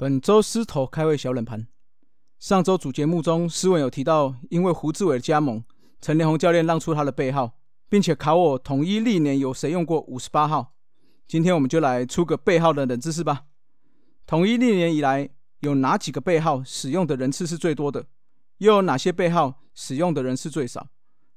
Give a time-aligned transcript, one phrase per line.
[0.00, 1.66] 本周狮头开胃小冷盘。
[2.38, 5.64] 上周主节目中，诗文有提到，因为胡志伟的加盟，
[6.00, 7.58] 陈连红教练让出他的背号，
[7.88, 10.72] 并且考我统一历年有谁用过五十八号。
[11.26, 13.46] 今天我们就来出个背号的冷知识吧。
[14.24, 15.28] 统一历年以来，
[15.62, 18.06] 有哪几个背号使用的人次是最多的？
[18.58, 20.86] 又有哪些背号使用的人次最少？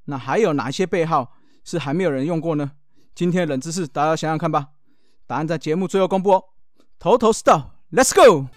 [0.05, 1.34] 那还有哪些背号
[1.64, 2.73] 是还没有人用过呢？
[3.16, 4.68] 今天的冷知识，大家想想看吧。
[5.25, 6.43] 答案在节目最后公布哦。
[7.00, 7.80] 头头是道。
[7.94, 8.48] Let's go！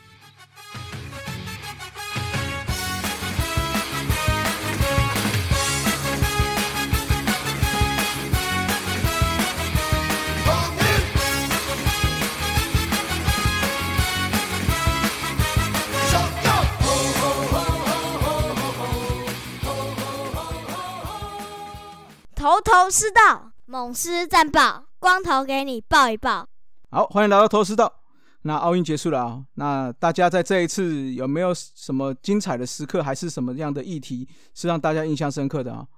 [22.36, 26.46] 头头是道，猛狮战报，光头给你抱一抱。
[26.93, 28.04] 好，欢迎来到头头是道。
[28.46, 35.88] 那奥运结束了啊，那大家在这一次有没有什么精彩的时刻，还是什么样的议题是让大家印象深刻的啊？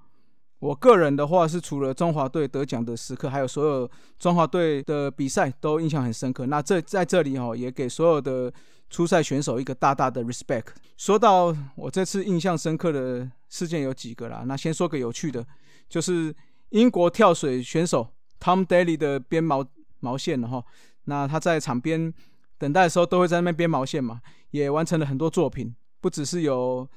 [0.61, 6.47] 我个人的话是除了中华队得奖的时刻，还有所有中华队的比赛都印象很深刻。
[6.47, 8.53] 那这在这里哈，也给所有的
[8.89, 10.67] 初赛选手一个大大的 respect。
[10.97, 15.45] 说到我这次印象深刻的事件有几个啦，那先说个有趣的，
[15.89, 16.33] 就是
[16.69, 19.67] 英国跳水选手 Tom Daly 的编毛
[19.99, 20.65] 毛线了哈，
[21.07, 22.15] 那他在场边。
[22.59, 26.89] 等待的时候都会在那边编毛线嘛，也完成了很多作品，不只是有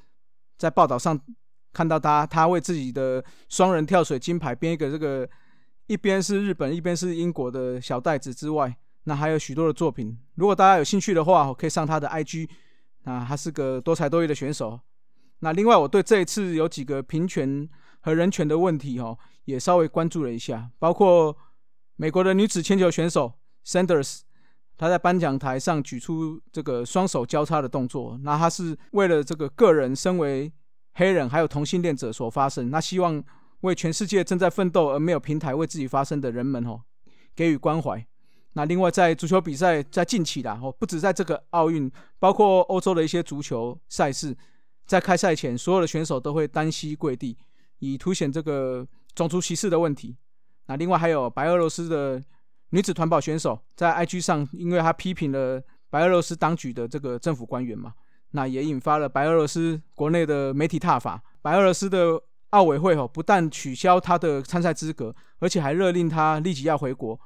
[0.56, 1.20] 在报道上
[1.72, 5.28] 看到他，他为自己的双人跳水金牌编一个这个
[5.86, 10.18] 一边是日本一边是英国的小袋子之外，那还有许多的作品。
[10.36, 12.48] 如果大家有兴趣的话，可以上他的 IG，
[13.02, 14.80] 那他是个多才多艺的选手。
[15.40, 17.68] 那另外我对这一次有几个平权
[18.00, 21.36] 和人权的问题哦，也稍微关注了一下，包括
[21.96, 23.34] 美国的女子铅球选手
[23.66, 24.20] Sanders。
[24.80, 30.50] 他在颁奖台上举出这个双手交叉的动作，那他是为了这个个人身为
[30.94, 33.22] 黑人还有同性恋者所发声，那希望
[33.60, 36.80] 为全世界正在奋斗而没有平台为自己发声的人们哦
[37.36, 38.02] 给予关怀。
[38.54, 44.34] 那另外在足球比赛在近期啦哦，不止在这个奥运，包括欧洲的一些足球赛事，
[44.86, 47.36] 在开赛前所有的选手都会单膝跪地，
[47.80, 50.16] 以凸显这个种族歧视的问题。
[50.68, 52.24] 那另外还有白俄罗斯的。
[52.70, 57.94] 女子团宝选手在 IG 上，因为她批评了白俄罗斯当局的这个政府官员嘛，
[58.30, 61.22] 那也引发了白俄罗斯国内的媒体挞伐。
[61.42, 62.20] 白俄罗斯的
[62.50, 67.18] 奥委会哦，不但取消她的参赛资格，而且还勒令她立即要回国。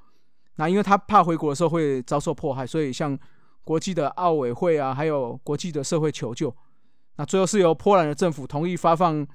[0.56, 3.18] 那因为她怕回国的时候会遭受迫害，所以向
[3.64, 6.54] 国际的奥委会啊，还有国际的社会求救。
[7.16, 9.26] 那最后是由波兰的政府同意发放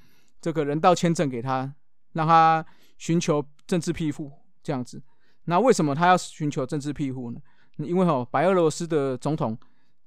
[0.41, 1.71] 这个人道签证给她，
[2.13, 2.65] 让她
[2.97, 4.31] 寻求政治庇护
[4.63, 5.01] 这样子。
[5.45, 7.39] 那为什么他要寻求政治庇护呢？
[7.77, 9.57] 因为哈，白俄罗斯的总统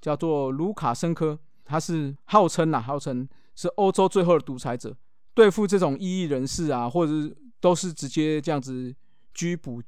[0.00, 4.94] 叫做卢卡申科，他是号称呐，号称是欧洲最后的独裁者，
[5.32, 8.94] 对付这种异议人士啊，或者是都是直接这样子
[9.32, 9.82] 拘捕，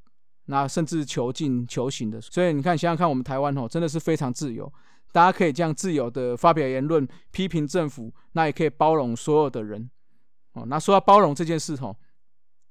[0.47, 2.21] 那甚至囚禁、囚刑的。
[2.21, 4.72] 所以你看，想想看，我们台湾哦，真的是非常自由，
[5.12, 9.91] 大家可以这样自由的发表言论、批评政府，那也可以包容所有的人。
[10.54, 11.94] 哦，那说到包容这件事哦。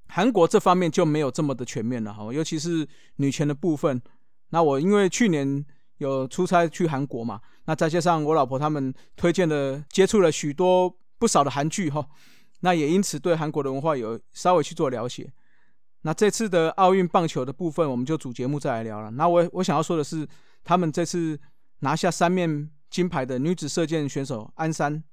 [0.08, 4.02] 韩国这方面就没有这么的全面了哈，尤其是女权的部分。
[4.50, 5.66] 那我因为去年
[5.98, 12.08] 有出差去韩国嘛，那再加上我老婆他们推荐的，接触了许多不少的韩剧哈，
[12.60, 15.32] 那也因此对韩国的文化有稍微去做了解。
[16.02, 19.10] 那这次的奥运棒球的部分，我们就主节目再来聊了。
[19.12, 20.28] 那我我想要说的是，
[20.64, 21.40] 他们这次
[21.80, 25.04] 拿下三面金牌的女子射箭选手安山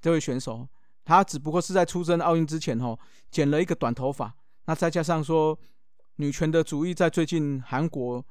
[0.00, 0.68] 这位选手，
[1.06, 2.98] 她只不过是在出征奥运之前哈，
[3.30, 4.34] 剪了一个短头发。
[4.66, 5.56] 那再加上说，
[6.16, 8.22] 女权的主义在最近韩国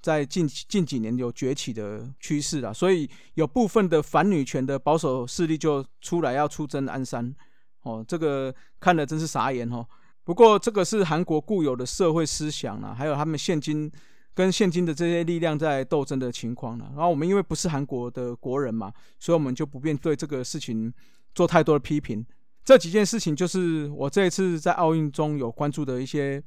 [0.00, 7.34] 在近近几年有崛起的趋势了，所以有部分的反女权的保守势力就出来要出征鞍山，
[7.82, 9.84] 哦，这个看了真是傻眼哦。
[10.22, 13.90] 不过这个是韩国固有的社会思想啊，还有他们现今
[14.32, 16.92] 跟现今的这些力量在斗争的情况了。
[16.94, 20.92] 然后我们因为不是韩国的国人嘛，所以我们就不便对这个事情
[21.36, 22.26] 做太多的批评。
[22.64, 26.42] 这几件事情就是我这一次在奥运中有关注的一些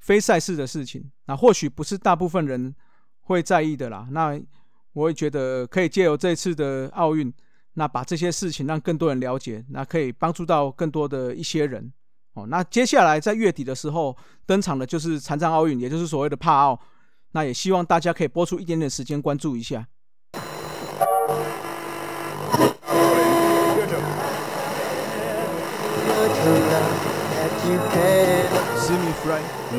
[0.00, 2.74] 非赛事的事情，那或许不是大部分人
[3.20, 4.08] 会在意的啦。
[4.10, 4.40] 那
[4.94, 7.32] 我也觉得可以借由这次的奥运，
[7.74, 11.92] 那把这些事情让更多人了解，那可以帮助到更多的一些人。
[12.32, 16.80] 哦，那接下来在月底的时候登场的就是残障奥运，也就是所谓的帕奥，
[17.32, 19.86] 那也希望大家可以播出一点点时间关注一下。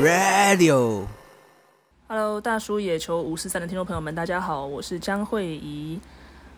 [0.02, 6.00] Radio，Hello，大叔野球五四三的听众朋友们，大家好，我是江慧怡。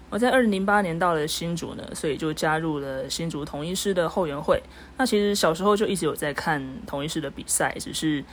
[0.09, 4.63] 我在二零零八年到了新竹呢，所以就加入了新竹统一师的后援会。
[4.97, 8.25] 那其实小时候就一直有在看统一师的比赛，只是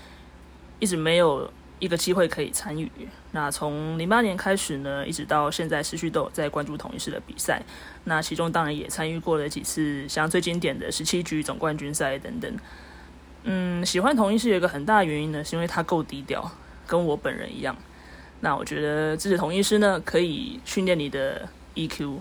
[0.79, 2.89] 一直没有一个机会可以参与。
[3.31, 7.61] 那从零八年开始呢，一直到现在持续都有在关注统一师的比赛。
[8.05, 12.49] 那其中当然也参与过了几次，像最经典的十七局总冠军赛等等。
[13.43, 16.49] 嗯，喜欢统一师有一个很大的原因呢，是因为他够低调，
[16.87, 17.75] 跟我本人一样。
[18.41, 21.47] 那我觉得支持统一师呢，可以训练你的。
[21.75, 22.19] EQ，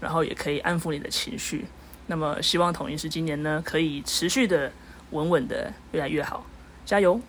[0.00, 1.66] 然后也可以安抚你的情绪。
[2.06, 4.72] 那么，希望统一师今年呢，可以持续的
[5.10, 6.46] 稳稳的越来越好，
[6.86, 7.20] 加油！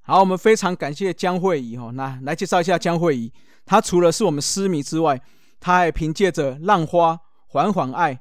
[0.00, 3.30] 好，我们非常感谢江慧仪哈，那来介绍一下江慧仪。
[3.66, 5.20] 她除了是我们诗迷之外，
[5.60, 7.12] 她还凭借着《浪花》
[7.48, 8.14] 《缓缓爱》《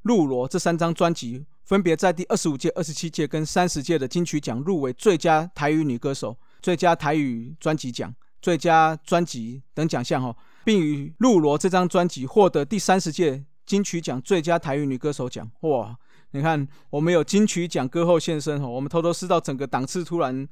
[0.00, 10.36] 露罗》这三张专辑，分别在第二十五届、二十七届跟三十届的金曲奖入围最佳台语女歌手、最佳台语专辑奖、最佳专辑等奖项哦。
[10.64, 15.50] 并与《露罗》这张专辑获得第三十届金曲奖最佳台语女歌手奖。
[15.60, 15.94] 哇，
[16.30, 20.48] 你看，我们有金曲奖歌后现身哦，我们偷偷知道整个档次突然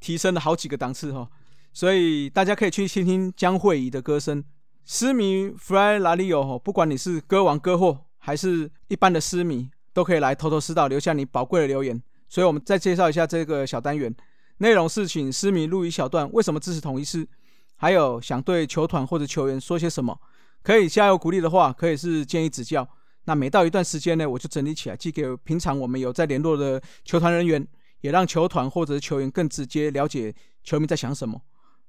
[0.00, 1.28] 提升了好几个档次哈。
[1.72, 4.44] 所以大家可以去听听江慧仪的歌声。
[4.84, 12.00] 诗迷 Fly 哪里有，不管你是歌王歌后还是一般的诗迷，都可以来偷偷知道，留下你宝贵的留言。
[12.28, 14.14] 所以我们再介绍一下这个小单元，
[14.58, 17.28] 内容是请诗迷录一小段，为什么支持统一师？
[17.76, 20.18] 还有想对球团或者球员说些什么，
[20.62, 22.88] 可以加油鼓励的话，可以是建议指教。
[23.24, 27.66] 那每到一段时间呢，我就整理起来寄给平常我们有在联络的球团人员，
[28.00, 30.34] 也让球团或者球员更直接了解
[30.64, 31.40] 球迷在想什么。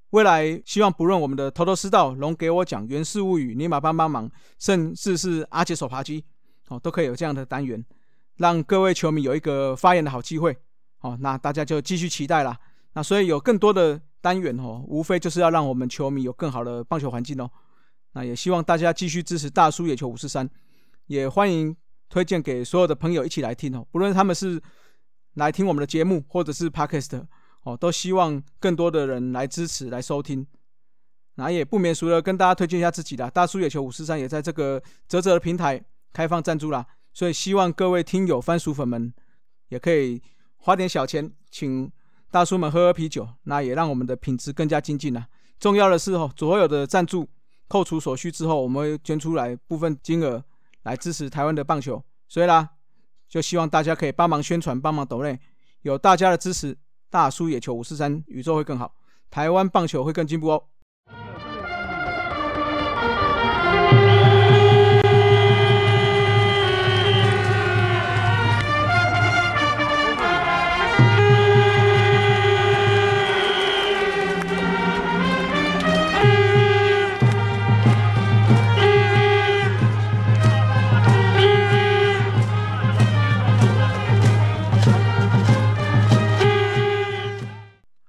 [0.10, 4.30] 未来希望不论我们的头头是道、龙给我讲、原氏物语、尼玛帮帮忙，
[4.60, 6.24] 甚至是阿杰手扒鸡，
[6.74, 7.86] 哦，都可以有这样的单元，
[8.38, 10.58] 让各位球迷有一个发言的好机会。
[11.02, 12.58] 哦，那大家就继续期待啦。
[12.94, 14.02] 那所以有更多的。
[14.24, 17.52] 单元哦，无非就是要让我们球迷有更好的棒球环境哦。
[18.14, 20.50] 那也希望大家继续支持大叔野球五四三，
[21.08, 21.76] 也欢迎
[22.08, 23.86] 推荐给所有的朋友一起来听哦。
[23.92, 24.62] 不论他们是
[25.34, 27.22] 来听我们的节目，或者是 Podcast
[27.64, 30.48] 哦，都希望更多的人来支持、来收听。
[31.36, 36.86] 那也不免俗的跟大家推荐一下自己的大叔野球五四三，也在这个泽泽的平台开放赞助啦。
[37.12, 39.14] 所以希望各位听友番薯粉们
[39.68, 40.22] 也可以
[40.58, 41.92] 花点小钱请。
[42.32, 45.28] 大叔们喝喝啤酒，那也让我们的品质更加精进了。
[45.60, 47.30] 重要的是哦，所有的赞助
[47.68, 50.44] 扣除所需之后，我们会捐出来部分金额
[50.82, 52.04] 来支持台湾的棒球。
[52.28, 52.68] 所以啦，
[53.30, 55.40] 就希望大家可以帮忙宣传，帮忙抖内，
[55.84, 56.76] 有大家的支持，
[57.12, 58.96] 大叔野球五四三宇宙会更好，
[59.30, 60.64] 台湾棒球会更进步哦。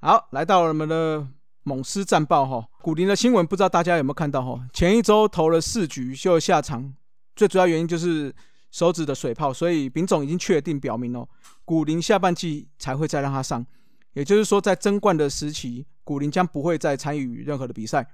[0.05, 1.27] 好，来到我们的
[1.63, 4.63] 猛狮战报哈，古林的新闻不知道大家有没有看到哈？
[4.71, 6.93] 前一周投了四局就下场，
[7.35, 8.31] 最主要原因就是
[8.71, 11.27] 手指的水泡，所以丙总已经确定表明哦，
[11.65, 13.65] 古林下半季才会再让他上，
[14.13, 18.07] 也就是说在争冠的时期，古林将不会再参与任何的比赛。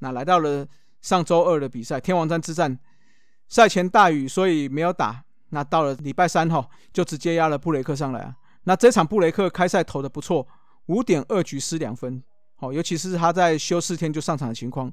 [0.00, 0.66] 那来到了
[1.00, 2.78] 上周二的比赛，天王山之战，
[3.48, 5.24] 赛前大雨，所以没有打。
[5.48, 8.36] 那到了礼拜三哈，就直接压了布雷克上来啊。
[8.64, 10.46] 那这场布雷克开赛投的不错。
[10.86, 12.22] 五点二局失两分，
[12.56, 14.92] 好，尤其是他在休四天就上场的情况，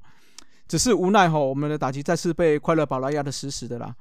[0.68, 3.96] 只是无奈哈，我们的打击再次被快乐宝拉压得死死的啦。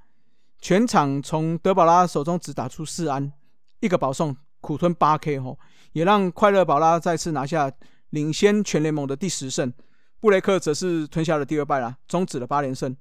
[0.60, 3.32] 全场从德保拉手中只打出四安，
[3.80, 5.56] 一个保送，苦吞八 K 哈，
[5.92, 7.72] 也让快乐宝拉再次拿下
[8.10, 9.72] 领先全联盟的第十胜。
[10.20, 12.94] 布雷克则是吞下了第二败啦，终止了八连胜。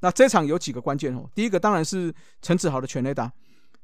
[0.00, 2.12] 那这场有几个关键哦，第一个当然是
[2.42, 3.32] 陈子豪的全垒打，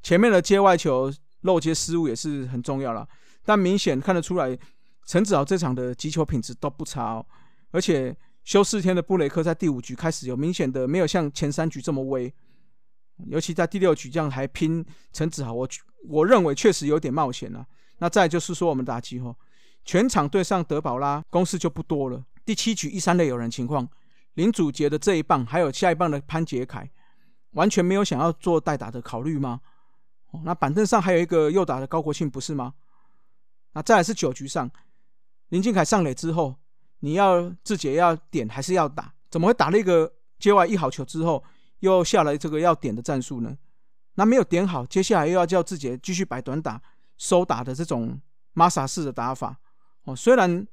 [0.03, 1.13] 前面的接外球
[1.43, 3.07] 漏接失误也是很重要了。
[3.47, 4.59] 但明显看得出来，
[5.07, 7.25] 陈子豪这场的击球品质都不差哦。
[7.71, 12.33] 而且休四天的布雷克在第五局开始有明显的没有像前三局这么威，
[13.29, 15.69] 尤其在第六局这样还拼陈子豪，我
[16.09, 17.65] 我认为确实有点冒险了。
[17.99, 19.35] 那再就是说我们打击哦，
[19.85, 22.25] 全场对上德保拉攻势就不多了。
[22.45, 23.89] 第七局一三垒有人情况，
[24.35, 26.91] 林祖杰的这一棒还有下一棒的潘杰凯，
[27.53, 29.61] 完全没有想要做代打的考虑吗？
[30.33, 32.75] 哦，那板凳上还有一个右打的高国庆不是吗？
[33.77, 34.71] 那再来是九局上，
[35.51, 36.57] 林俊凯上垒之后，
[37.01, 39.13] 你要自己要点还是要打？
[39.31, 41.45] 怎么会打了一个接外一好球之后，
[41.81, 43.55] 又下来这个要点的战术呢？
[44.15, 46.81] 那没有点好，接下来又要叫自己继续摆短打、
[47.19, 48.19] 收打的这种
[48.55, 49.55] 玛莎式的打法
[50.05, 50.17] 哦。
[50.17, 50.67] 虽然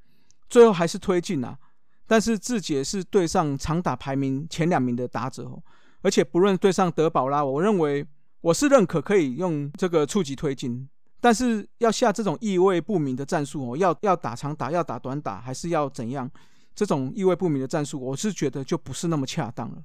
[0.49, 1.59] 最后还是推进了，
[2.07, 5.61] 但是志杰是对上长打排名前两名的打者哦，
[6.03, 8.07] 而且不论对上德保拉，我认为
[8.39, 10.87] 我是认可可以用这个触及推进，
[11.23, 16.29] 但是要下这种意味不明的战术哦，要要打长打，要打短打，还是要怎样？
[16.75, 19.81] 这种意味不明的战术，我是觉得就不是那么恰当了。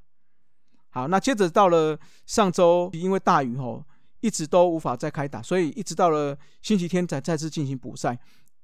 [0.88, 3.84] 好，那接着到了上周，因为大雨吼，
[4.18, 8.18] 一直都无法再开打，所以一直到了星期天才再次进行补赛。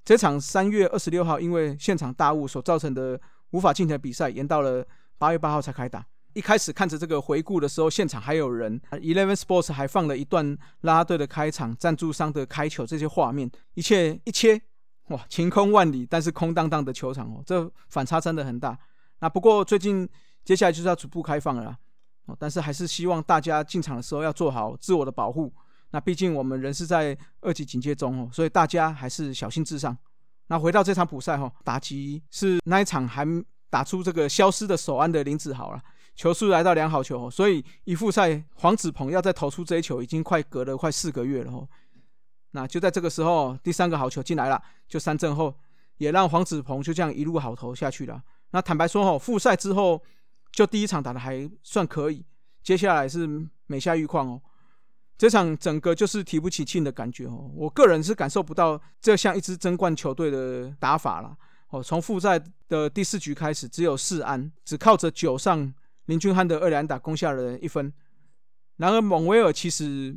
[0.05, 4.85] 这场三月二十六号因为现场大雾所造成的无法进行的比赛，延到了
[5.17, 6.05] 八月八号才开打。
[6.35, 14.61] 一开始看着这个回顾的时候，现场还有人，Eleven Sports 还放了一段拉拉队的开场、赞助商的开球这些画面，一切一切，
[15.09, 18.79] 哇，晴空万里，但是空荡荡的球场哦，这反差真的很大。
[19.21, 20.09] 那不过最近
[20.45, 21.77] 接下来就是要逐步开放了。
[22.27, 25.53] 哦，但是还是希望大家进场的时候要做好自我的保护。
[25.91, 29.97] 那毕竟我们人是在二级警戒中哦，所以大家还是小心至上。
[30.47, 33.25] 那回到这场补赛哈，打击是那一场还
[33.71, 35.83] 打出这个消失的手安的林子豪了，
[36.15, 41.69] 球速来到两好球，所以一复赛黄子鹏要再投出这一球，已经快隔了快四个月了哦。
[42.51, 45.55] 那就在这个时候，第三个好球进来了，就三振后，
[45.99, 48.23] 也让黄子鹏就这样一路好投下去了。
[48.51, 50.03] 那坦白说哦，复赛之后。
[50.57, 52.25] 就第一场打的还算可以，
[52.63, 53.29] 接下来是
[53.67, 54.41] 每下愈况哦。
[55.19, 57.51] 这场整个就是提不起劲的感觉哦。
[57.57, 61.37] 我个人是感受不到这像一支争冠球队的打法了
[61.71, 61.83] 哦。
[61.83, 65.75] 从复赛的第四局开始，只有四安，只靠着九上
[66.07, 67.93] 林俊汉的二连打攻下了一分。
[68.77, 70.17] 然而蒙威尔其实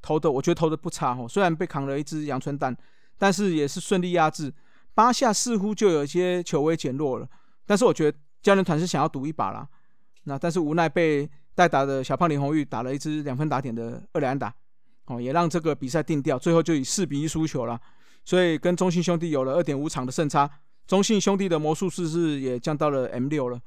[0.00, 1.26] 投的，我觉得投的不差哦。
[1.28, 2.76] 虽然被扛了一支阳春蛋，
[3.18, 4.52] 但是也是顺利压制。
[4.94, 7.28] 八下似乎就有一些球威减弱了，
[7.66, 9.68] 但是我觉得教练团是想要赌一把啦。
[10.24, 14.52] 那但是无奈被代打的小胖林红玉打了一支两分打点的二连打，
[15.06, 17.80] 哦，也让这个比赛定掉，最后就以四比一输球了。
[18.24, 20.50] 所以跟中信兄弟有了二点五场的胜差，
[20.86, 23.60] 中信兄弟的魔术师是也降到了 M 六了。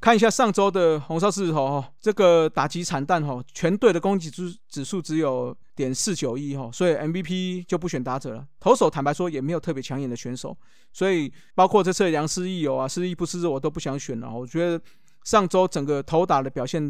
[0.00, 8.46] 看一下上周的红烧狮子头哈，这个打击惨淡哈，全队的攻击指指数只有点四九一哈，所以 MVP 就不选打者了。
[8.60, 10.56] 投手坦白说也没有特别抢眼的选手，
[10.92, 14.32] 所以包括这次梁思义友啊，思义不是我都不想选了。
[14.32, 14.80] 我觉得。
[15.24, 16.80] 上周整个投打的表现，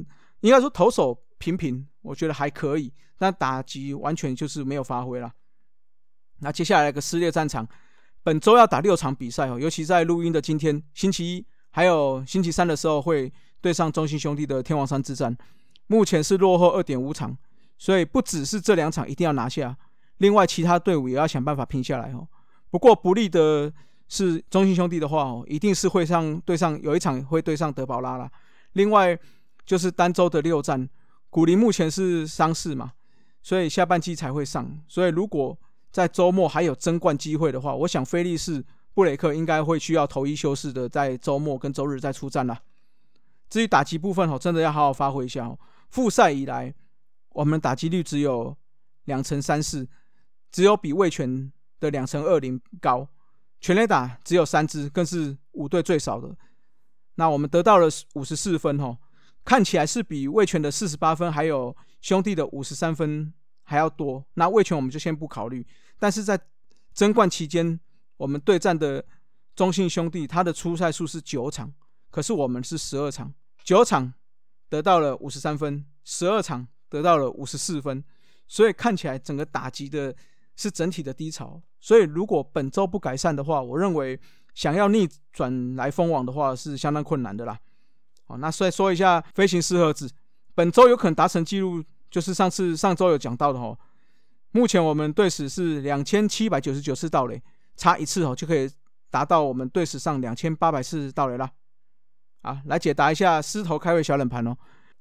[0.40, 5.32] 应该说投手平平，我觉得还可以，但打击完全就是没有发挥了。
[6.40, 7.66] 那接下来一个撕裂战场，
[8.22, 13.30] 本周要打六场比赛哦，尤其在录音的今天，星期一还有星期三的时候会
[13.60, 15.36] 对上中信兄弟的天王山之战，
[15.88, 17.36] 目前是落后二点五场，
[17.76, 19.76] 所以不只是这两场一定要拿下，
[20.16, 22.26] 另外其他队伍也要想办法拼下来哦。
[22.70, 23.70] 不过不利的。
[24.08, 28.30] 是中信兄弟的话哦，一定是会上对上有一场会对上德保拉了。
[28.74, 29.18] 另外
[29.64, 30.88] 就是单周的六战，
[31.28, 32.92] 古林目前是伤势嘛，
[33.42, 34.64] 所以下半季才会上。
[34.86, 35.58] 所以如果
[35.90, 38.64] 在周末还有争冠机会的话，我想菲利士
[38.96, 42.58] 布雷克应该会需要投一休四的，在周末跟周日再出战了。
[43.50, 45.58] 至于打击部分哦，真的要好好发挥一下哦。
[45.90, 46.74] 复赛以来，
[47.28, 48.56] 我们打击率只有
[49.04, 49.86] 两成三四，
[50.50, 53.06] 只有比魏权的两成二零高。
[53.60, 56.34] 全垒打只有三支，更是五队最少的。
[57.16, 58.96] 那我们得到了五十四分，哦，
[59.44, 63.30] 看起来是比魏权的四十八分，还有兄弟的五十三分
[63.62, 64.24] 还要多。
[64.32, 65.66] 那魏权我们就先不考虑，
[65.98, 66.40] 但是在
[66.94, 67.78] 争冠期间，
[68.16, 69.04] 我们对战的
[69.54, 71.72] 中信兄弟，他的出赛数是九场，
[72.10, 73.32] 可是我们是十二场，
[73.64, 74.12] 九场
[74.68, 78.02] 得到了五十三分，十二场得到了五十四分，
[78.46, 80.14] 所以看起来整个打击的。
[80.58, 84.18] 是整体的低潮，所以如果本周不改善的话，我认为
[84.54, 87.60] 想要逆转来封网的话是相当困难的啦。
[88.24, 90.10] 好，那再说一下飞行四赫字，
[90.54, 93.78] 本周有可能达成记录，就是上次上周有讲到的哦。
[94.52, 97.42] 目前我们队史是两千七百九十九次盗垒，
[97.76, 98.70] 差一次哦就可以
[99.10, 101.50] 达到我们队史上两千八百次盗垒了。
[102.42, 104.56] 啊，来解答一下狮头开胃小冷盘哦。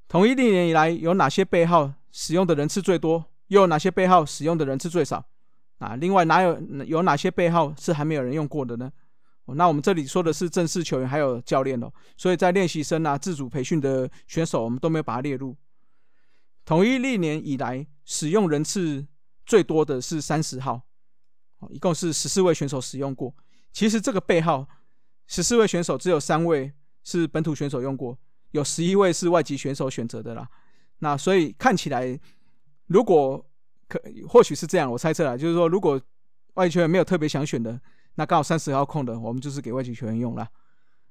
[0.07, 5.23] 统一历年以来有哪些背号使用的人次最多，又有哪些背号使用的人次最少？
[5.77, 8.91] 啊，另外哪有有哪些背号是还没有人用过的呢？
[9.47, 15.55] 那我们这里说的是正式球员还有教练哦，所以在练习生啊、自主培训的选手，我们都没有把它列入。
[16.65, 19.05] 统一历年以来使用人次
[19.45, 20.81] 最多的是三十号，
[21.71, 23.33] 一共是十四位选手使用过。
[23.71, 24.67] 其实这个背号
[25.27, 26.71] 十四位选手只有三位
[27.03, 28.17] 是本土选手用过，
[28.51, 30.47] 有十一位是外籍选手选择的啦。
[30.99, 32.19] 那所以看起来
[32.87, 33.45] 如果
[33.87, 36.01] 可或许是这样，我猜测啊，就是说，如果
[36.53, 37.79] 外籍球员没有特别想选的，
[38.15, 40.47] 那刚好三十号空的，我们就是给外籍球员用了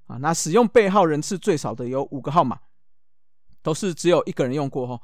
[0.06, 0.16] 啊。
[0.16, 2.58] 那使用背号人次最少的有五个号码，
[3.62, 5.00] 都是只有一个人用过哈。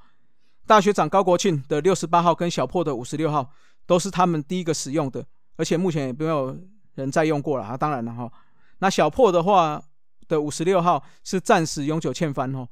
[0.67, 3.53] 大学长高国庆的六十八号跟小破的五十六号
[3.87, 5.27] 都是他们第一个使用的，
[5.57, 6.57] 而且目前也没有
[6.95, 7.77] 人再用过了啊。
[7.77, 8.33] 当然了哈，
[8.79, 9.83] 那小破的话，
[10.29, 12.69] 的五十六号是暂时永久欠翻哦。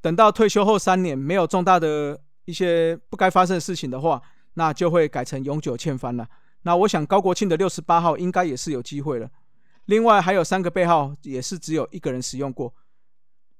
[0.00, 4.20] 等到退休后三年没有重大的一些不该发生的事情的话，
[4.54, 6.28] 那就会改成永久欠翻了。
[6.62, 9.28] 那我想高国庆的六十八号应该也是有机会了。
[9.86, 12.74] 另外还有三个背号也是只有一个人使用过。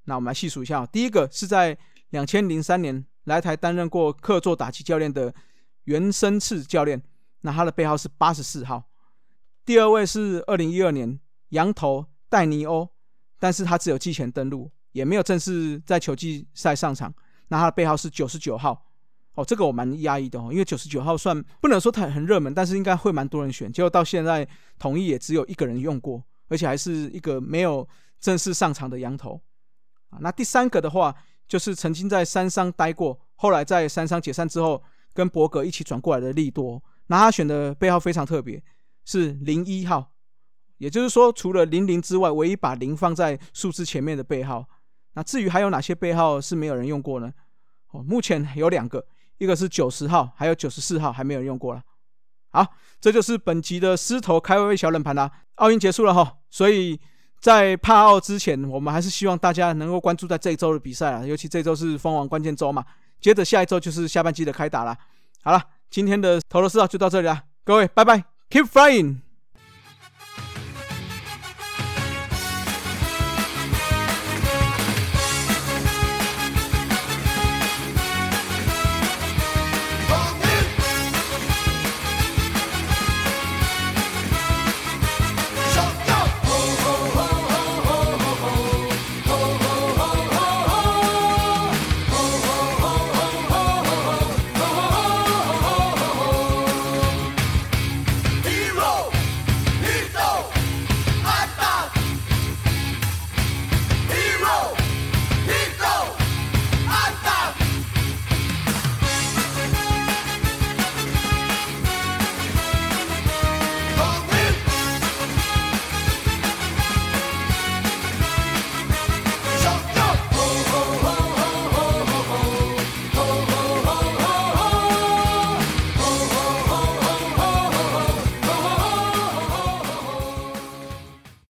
[0.04, 1.76] 那我们来细数一下，第一个是在
[2.10, 5.34] 两千零三年来台担任过客座打击教练的
[5.84, 7.02] 袁生次教练，
[7.44, 8.82] 那他的背号是八十四号。
[9.66, 11.20] 第二位是二零一二年
[11.50, 12.88] 羊头戴尼欧，
[13.38, 17.14] 但是他只有季前登陆，也没有正式在球季赛上场。
[17.48, 18.86] 那他的背号是九十九号。
[19.34, 23.70] 哦，这个我蛮压抑的哦，因为九十九号算不能说他很热门，但是应该会蛮多人选。
[23.70, 24.48] 结果到现在
[24.78, 27.86] 统一也只有一个人用过，而且还是一个没有
[28.20, 29.38] 正式上场的羊头。
[30.08, 31.14] 啊，那第三个的话，
[31.46, 34.82] 就是曾经在三商待过，后来在三商解散之后，
[35.12, 36.82] 跟博格一起转过来的利多。
[37.06, 38.62] 那他选的背号非常特别，
[39.04, 40.12] 是零一号，
[40.78, 44.66] 也就是说，除了零零之外，唯一把零放在数字前面的背号。
[45.14, 47.32] 那至于还有哪些背号是没有人用过呢？
[47.90, 49.06] 哦，目前有两个，
[49.38, 51.82] 一个是九十号，还有九十四号还没有用过了。
[52.50, 52.66] 好，
[53.00, 55.30] 这就是本集的狮头开胃小冷盘啦。
[55.56, 57.00] 奥运结束了哈，所以。
[57.40, 62.82] 在帕奥之前，我们还是希望大家能够关注在这一周的比赛啊，尤其这周是封王关键周嘛。
[63.20, 64.96] 接着下一周就是下半季的开打了。
[65.42, 65.62] 好了，
[65.94, 69.18] 今天的投罗斯道就到这里了，各位拜拜，Keep flying。